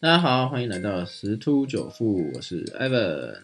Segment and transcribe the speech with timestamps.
[0.00, 3.34] 大家好，欢迎来到十突九富，我是 Evan。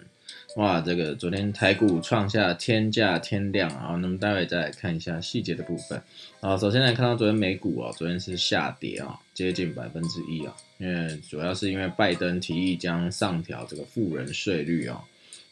[0.54, 6.01] 哇，这个昨天台股创下天价天量啊，那么待会再来看一下细节的部分
[6.38, 6.56] 啊。
[6.56, 15.02] 首先来看到昨天美股啊，昨天是下跌啊，接近百分之一啊，因为主要是因为拜登提议将上调这个富人税率啊，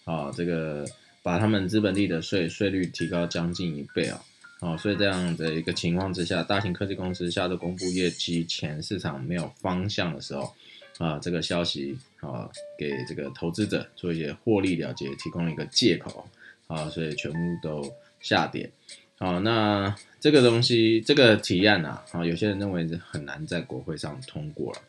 [0.05, 0.87] 啊，这个
[1.21, 4.23] 把他们资本利的税税率提高将近一倍啊。
[4.61, 10.55] 哦，所以这样的一个情况之下，大型科技公司下周公布业绩前，市场没有方向的时候，
[10.99, 16.29] 啊，这个消息啊，给这个投资者做一些获利了结提供一个借口，
[16.67, 18.71] 啊，所以全部都下跌。
[19.19, 24.81] 好，那这个东西，这个提案呐，啊，有些人认为是很难在国会上通过了，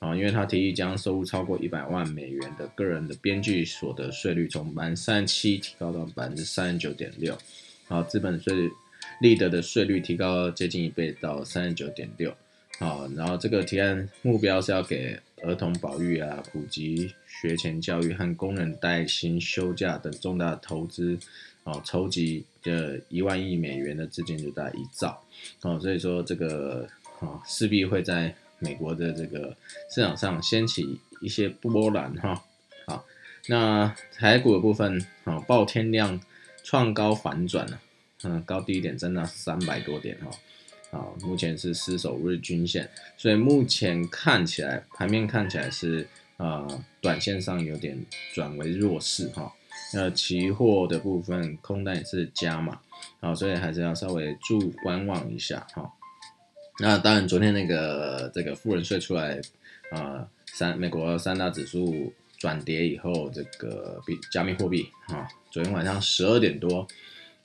[0.00, 7.36] 啊，因为他提议将收入超过一百万美元的个人的边际所得税率从百分之三十七提高到百分之三十九点六，
[7.88, 8.70] 啊，资本税。
[9.20, 12.30] 利得的税率提高接近一倍到三十九点六，
[12.78, 21.18] 啊，然后这个提案目标是要给儿童保育啊、普及学前教育和工人带薪休假等重大投资，
[21.64, 25.22] 哦，筹集的一万亿美元的资金就大概一兆，
[25.62, 26.88] 哦，所以说这个
[27.20, 29.56] 啊势必会在美国的这个
[29.90, 32.44] 市场上掀起一些波澜哈，
[32.86, 33.04] 好，
[33.46, 36.20] 那台股的部分啊，爆天量
[36.62, 37.80] 创高反转了。
[38.24, 40.28] 嗯，高低点真的三百多点哈，
[40.90, 46.06] 啊，目前是失守日均线，所以目前看起来盘面看起来是
[46.38, 46.66] 呃
[47.00, 47.98] 短线上有点
[48.34, 49.52] 转为弱势哈，
[49.92, 52.80] 那期货的部分空单也是加嘛，
[53.20, 55.92] 好，所以还是要稍微注观望一下哈。
[56.80, 59.38] 那当然，昨天那个这个富人税出来，
[59.90, 66.86] 啊，三美国三大指数转跌以后，这个比加密货币啊，昨天晚上十二点多。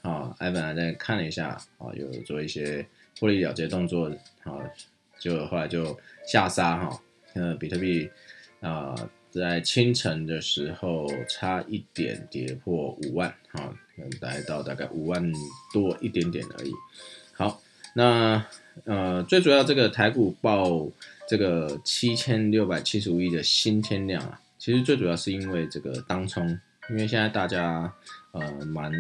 [0.04, 2.86] 啊，艾本还在看了一下，啊，有做一些
[3.24, 4.10] 获利了结动作，
[4.44, 4.60] 啊，
[5.18, 7.02] 就后来就下杀哈，
[7.36, 8.10] 呃，比特币
[8.60, 8.94] 啊，
[9.32, 13.74] 在清晨的时候差一点跌破五万，哈，
[14.20, 15.24] 来到大概五万
[15.72, 16.72] 多一点点而已。
[17.32, 17.62] 好，
[17.96, 18.46] 那
[18.84, 20.86] 呃，最主要这个台股报
[21.26, 26.60] 这个七千六百七十五亿的新天量啊，其实最主要是因为这个当冲。
[26.90, 27.92] 因为现在大家
[28.32, 28.92] 呃蛮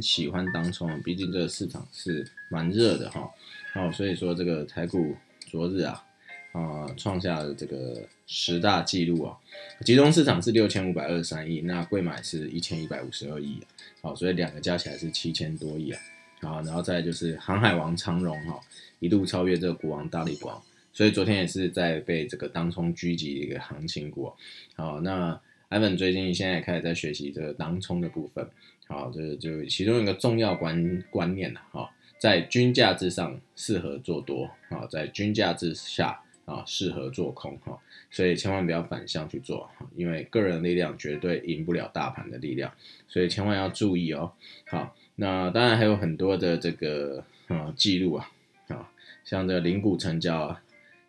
[0.00, 3.28] 喜欢当冲，毕竟这个市场是蛮热的哈，
[3.74, 5.14] 哦，所以说这个台股
[5.50, 6.04] 昨日啊
[6.52, 9.36] 啊创下了这个十大纪录啊，
[9.84, 13.60] 集中市场是六千五百二十三亿，那贵买是一千一百五十二亿，
[14.00, 16.00] 好，所以两个加起来是七千多亿啊，
[16.42, 18.60] 好，然后再就是航海王长荣哈
[19.00, 24.32] 一度超越这个股王大力光，所以昨天也是在被这个当冲狙击的一个行情股，
[24.76, 25.40] 好，那。
[25.68, 28.48] Ivan 最近现在也开始在学习这个当冲的部分，
[28.86, 37.76] 好，这就其中一个重要观观念了哈，在均价之上适合做多，啊，在均价之下啊适合做空哈，
[38.12, 42.72] 所以千万不要反向去做，因为个人力量绝对赢不了大盘的力量，
[43.08, 44.32] 所以千万要注意哦。
[44.68, 48.30] 好，那当然还有很多的这个啊记录啊，
[48.68, 48.88] 啊，
[49.24, 50.62] 像这个零股成交啊，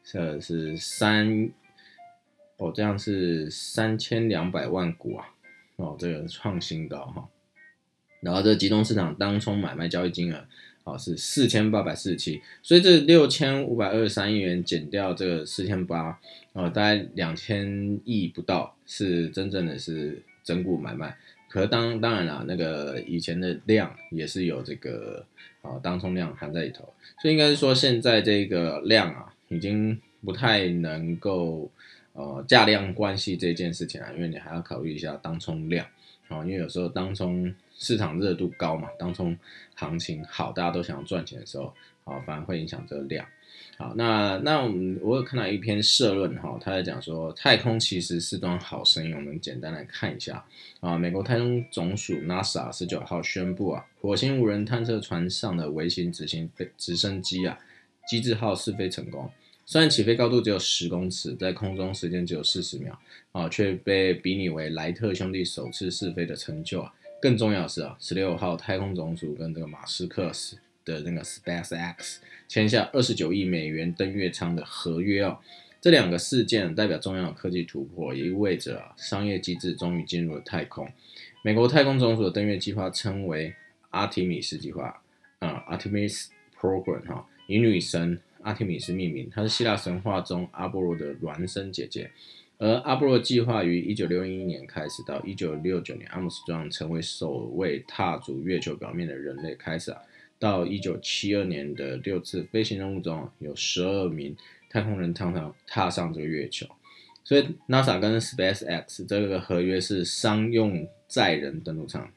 [0.03, 1.51] 这是三。
[2.57, 5.27] 哦，这样是三千两百万股啊！
[5.75, 7.29] 哦，这个创新高哈。
[8.19, 10.43] 然后这集中市场当冲买卖交易金额，
[10.83, 16.19] 哦是四千八百四十七，所以这六千五百二十三亿元减掉这个四千八，
[16.53, 21.15] 哦大概两千亿不到，是真正的是整股买卖。
[21.47, 25.23] 可当当然啦，那个以前的量也是有这个
[25.61, 26.91] 啊当冲量含在里头，
[27.21, 31.69] 所以应该是说现在这个量啊，已经不太能够。
[32.17, 35.85] 呃，价量关系这件事情啊，因为你还要考虑一下当冲量，
[36.29, 39.37] 啊，因为有时候当冲市场热度高嘛，当冲
[39.75, 41.71] 行情好，大家都想赚钱的时候，
[42.05, 43.23] 啊，反而会影响这个量。
[43.77, 50.43] 好，那那我们我有看到一篇社论哈，他在讲说太空其实是桩好生意，我们简单来看一下
[50.79, 57.59] 啊，美国太空总署 NASA 十九号宣布啊，火星无人探测船上的微型直升飞直升机啊，
[58.07, 59.29] 机智号试飞成功。
[59.69, 62.97] 虽然起飞高度只有十公尺，在空中时间只有四十秒，
[63.33, 66.93] 啊，却被比拟为莱特兄弟首次试飞的成就啊。
[67.21, 70.31] 更重要的是啊，十六号太空总署跟这个马斯克
[70.85, 75.37] 的那个 SpaceX 签下二十九亿美元登月舱的合约哦。
[75.81, 80.89] 这两个事件代表重要的科技突破，也意味着商业机制终于进入了太空。
[81.41, 83.53] 美国太空总署的登月计划称为
[83.89, 85.01] 阿提米斯计划，
[85.39, 86.27] 啊，Artemis
[86.57, 88.21] Program 哈，以女神。
[88.41, 92.11] 阿提米斯命名，她是希腊神话中阿波罗的孪生姐姐。
[92.59, 100.01] 而阿波罗计划于一九六一年开始，到一九六九年阿姆斯壮成为首位踏足月球表面的人类开始啊，
[100.39, 104.35] 到一九七二年的六次飞行任务中，有十二名
[104.71, 106.65] 太空人踏上踏上这个月球。
[107.23, 112.09] 所以 NASA 跟 SpaceX 这个合约是商用载人登陆舱，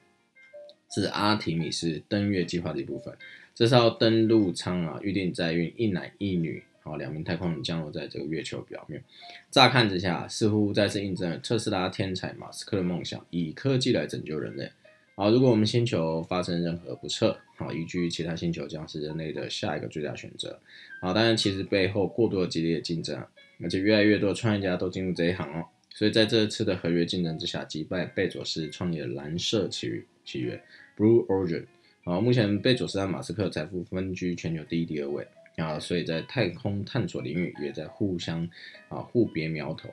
[0.95, 3.15] 是阿提米斯登月计划的一部分。
[3.55, 9.03] 这艘登陆舱啊，预定载运一男一女，好两名太空人降落在这个月球表面。
[9.51, 14.71] 乍看之下，似乎再次印证了特斯拉天才马斯克的梦想，以科技来拯救人类。
[15.15, 20.59] 好，如果我们星球发生任何不测，好，移居其他星球将是人类的下一个最佳选择。
[21.03, 23.23] 好，当然其实背后过多的激烈的竞争，
[23.63, 25.67] 而且越来越多创业家都进入这一行哦。
[25.93, 30.59] 所以在这次的合约竞争之下，击败贝佐斯创立的蓝色起起源
[30.97, 31.65] Blue Origin。
[32.11, 35.25] 好，目前贝佐斯和马斯克财富分居全球第一、第二位
[35.59, 38.43] 啊，所以在太空探索领域也在互相
[38.89, 39.89] 啊互别苗头。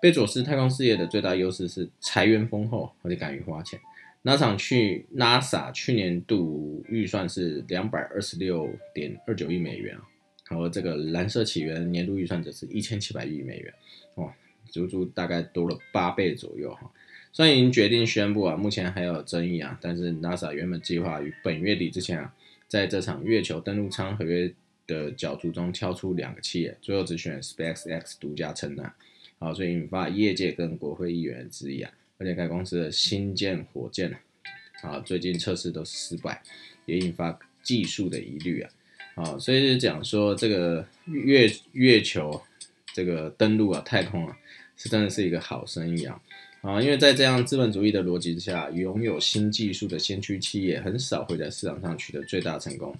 [0.00, 3.78] 贝佐斯太空事业的最大优势是财源丰厚，而且敢于花钱。
[4.24, 10.02] NASA 去 NASA 去年度预算是两百二十六点二九亿美元啊，
[10.48, 13.74] 然后这个蓝色起源年度预算则是一千七百亿美元，
[14.14, 14.32] 哦，
[14.70, 16.90] 足足大概多了八倍左右哈。
[17.38, 22.34] 虽然已经决定宣布啊，目前还有争议啊，但是 NASA 原本计划于本月底之前啊，
[22.66, 24.52] 在这场月球登陆舱合约
[24.88, 28.92] 的角逐中挑出两个企业，最后只选 SpaceX 独家承担，
[29.38, 31.88] 好，所以引发业界跟国会议员质疑啊。
[32.18, 34.12] 而且该公司的新建火箭
[34.82, 36.42] 啊，最近测试都失败，
[36.86, 38.70] 也引发技术的疑虑啊，
[39.14, 42.42] 啊，所以讲说这个月月球
[42.92, 44.36] 这个登陆啊，太空啊，
[44.76, 46.20] 是真的是一个好生意啊，
[46.60, 52.94] 啊，因为在这样资本主义的逻辑之下，拥有新技术的先驱企业很少会在市场上取得最大成功，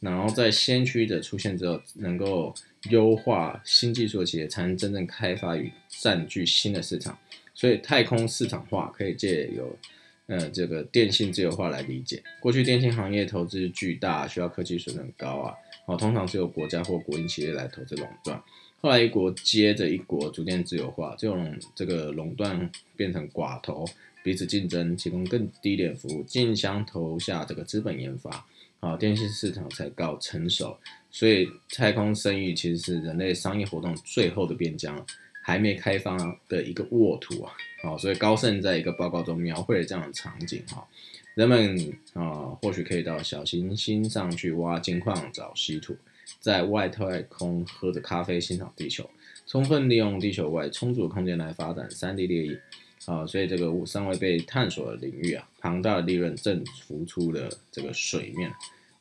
[0.00, 2.52] 然后在先驱者出现之后，能够
[2.90, 7.16] 优化新技术的企业才能真正开发与占据新的市场。
[7.54, 9.78] 所以太空市场化可以借由，
[10.26, 12.22] 呃，这个电信自由化来理解。
[12.40, 15.54] 过去电信行业投资巨大，需要科技水准高啊，
[15.86, 18.42] 哦，通常是由国家或国营企业来投资垄断。
[18.86, 23.84] 后来一国接着一国逐渐自由化，这种这个垄断变成寡头，
[24.22, 28.46] 彼此竞争，提供更低廉服务，竞相投下这个资本研发，
[28.78, 30.78] 啊，电信市场才告成熟。
[31.10, 35.04] 所以太空生意其实是人类商业活动最后的边疆。
[35.42, 36.16] 还没开发
[36.48, 37.52] 的一个沃土啊，
[37.82, 40.86] 好，所以高盛在一个报告中描绘了这样的场景哈，
[41.34, 41.76] 人们
[42.14, 45.96] 啊或许可以到小行星上去挖金矿找稀土，
[46.40, 49.08] 在外太空喝着咖啡欣赏地球，
[49.46, 52.58] 充分利用地球外充足的空间来发展三 D 列印，
[53.06, 58.52] 啊，所以这个尚未被探索的领域啊，庞大的利润正浮出了这个水面，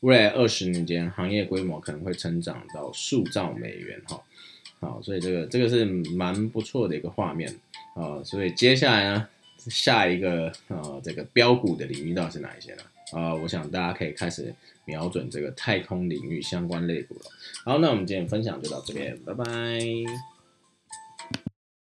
[0.01, 4.21] 未来二十年间行业规模可能会成长到数兆美元哈。
[4.79, 7.49] 好，所以这个这个是蛮不错的一个画面
[7.95, 12.83] 啊，所以接下来呢，下一个呃这个标股的领域到底是哪一些呢？
[13.13, 14.53] 啊，我想大家可以开始
[14.85, 17.21] 瞄准这个太空领域相关类股了。
[17.63, 19.45] 好，那我们今天分享就到这边，拜拜。